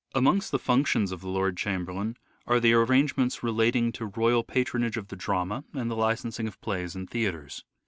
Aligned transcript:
Amongst 0.15 0.49
the 0.49 0.57
functions 0.57 1.11
of 1.11 1.21
the 1.21 1.29
Lord 1.29 1.55
Chamberlain 1.55 2.17
are 2.47 2.59
the 2.59 2.73
arrange 2.73 3.15
ments 3.15 3.43
relating 3.43 3.91
to 3.91 4.07
royal 4.07 4.43
patronage 4.43 4.97
of 4.97 5.09
the 5.09 5.15
drama 5.15 5.63
and 5.75 5.91
the 5.91 5.95
licensing 5.95 6.47
of 6.47 6.59
plays 6.59 6.95
and 6.95 7.07
theatres. 7.07 7.63